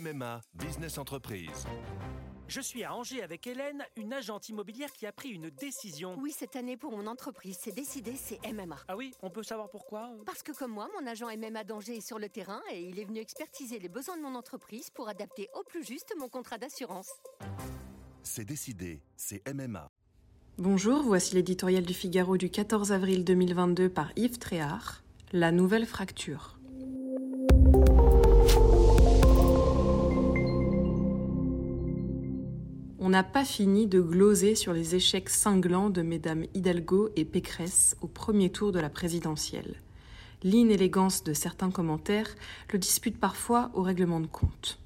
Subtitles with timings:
[0.00, 1.66] MMA Business Entreprise.
[2.48, 6.16] Je suis à Angers avec Hélène, une agente immobilière qui a pris une décision.
[6.18, 8.76] Oui, cette année pour mon entreprise, c'est décidé, c'est MMA.
[8.88, 10.10] Ah oui, on peut savoir pourquoi?
[10.24, 13.04] Parce que comme moi, mon agent MMA d'Angers est sur le terrain et il est
[13.04, 17.10] venu expertiser les besoins de mon entreprise pour adapter au plus juste mon contrat d'assurance.
[18.22, 19.90] C'est décidé, c'est MMA.
[20.56, 25.02] Bonjour, voici l'éditorial du Figaro du 14 avril 2022 par Yves Tréhard.
[25.32, 26.59] La nouvelle fracture.
[33.10, 37.96] On n'a pas fini de gloser sur les échecs cinglants de mesdames Hidalgo et Pécresse
[38.02, 39.74] au premier tour de la présidentielle.
[40.44, 42.32] L'inélégance de certains commentaires
[42.72, 44.78] le dispute parfois au règlement de compte.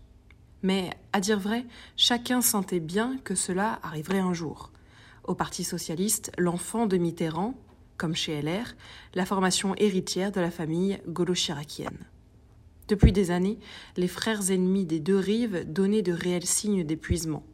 [0.63, 1.67] Mais, à dire vrai,
[1.97, 4.73] chacun sentait bien que cela arriverait un jour.
[5.25, 7.53] Au Parti socialiste, l'enfant de Mitterrand,
[7.99, 8.75] comme chez LR,
[9.13, 12.07] la formation héritière de la famille gaulo-chiracienne.
[12.89, 13.59] Depuis des années,
[13.99, 17.45] les frères ennemis des deux rives donnaient de réels signes d'épuisement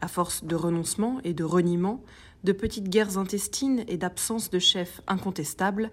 [0.00, 2.02] à force de renoncement et de reniement,
[2.44, 5.90] de petites guerres intestines et d'absence de chefs incontestables,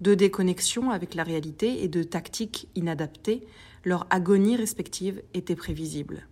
[0.00, 3.46] de déconnexion avec la réalité et de tactiques inadaptées,
[3.84, 6.26] leur agonie respective était prévisible.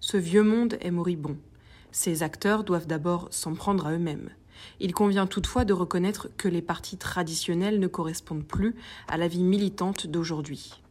[0.00, 1.36] Ce vieux monde est moribond.
[1.92, 4.30] Ces acteurs doivent d'abord s'en prendre à eux-mêmes.
[4.80, 8.74] Il convient toutefois de reconnaître que les partis traditionnels ne correspondent plus
[9.08, 10.82] à la vie militante d'aujourd'hui.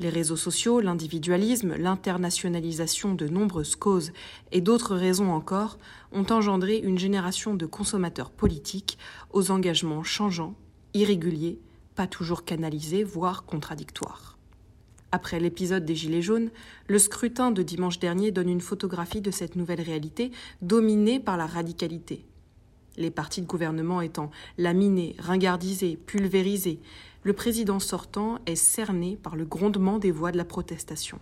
[0.00, 4.12] Les réseaux sociaux, l'individualisme, l'internationalisation de nombreuses causes
[4.50, 5.78] et d'autres raisons encore
[6.10, 8.98] ont engendré une génération de consommateurs politiques
[9.32, 10.56] aux engagements changeants,
[10.94, 11.60] irréguliers,
[11.94, 14.36] pas toujours canalisés, voire contradictoires.
[15.12, 16.50] Après l'épisode des Gilets jaunes,
[16.88, 21.46] le scrutin de dimanche dernier donne une photographie de cette nouvelle réalité dominée par la
[21.46, 22.26] radicalité.
[22.96, 26.80] Les partis de gouvernement étant laminés, ringardisés, pulvérisés,
[27.24, 31.18] le président sortant est cerné par le grondement des voix de la protestation.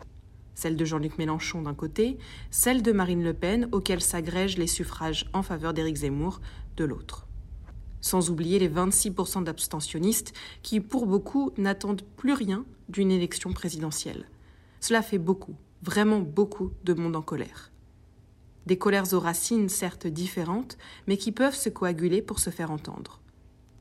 [0.56, 2.18] Celle de Jean-Luc Mélenchon d'un côté,
[2.50, 6.40] celle de Marine Le Pen, auxquelles s'agrègent les suffrages en faveur d'Éric Zemmour,
[6.76, 7.28] de l'autre.
[8.00, 14.28] Sans oublier les 26% d'abstentionnistes qui, pour beaucoup, n'attendent plus rien d'une élection présidentielle.
[14.80, 17.70] Cela fait beaucoup, vraiment beaucoup de monde en colère.
[18.66, 20.76] Des colères aux racines certes différentes,
[21.06, 23.21] mais qui peuvent se coaguler pour se faire entendre.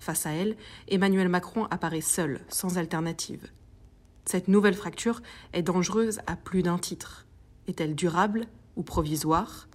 [0.02, 0.58] Face à elle,
[0.88, 3.52] Emmanuel Macron apparaît seul, sans alternative.
[4.26, 5.22] Cette nouvelle fracture
[5.54, 7.28] est dangereuse à plus d'un titre.
[7.68, 9.68] Est-elle durable ou provisoire?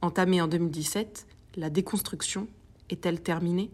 [0.00, 1.26] Entamée en 2017,
[1.56, 2.46] la déconstruction
[2.88, 3.72] est-elle terminée?